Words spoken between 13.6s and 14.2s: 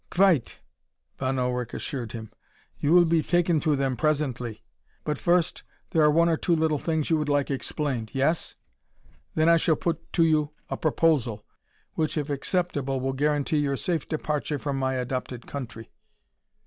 safe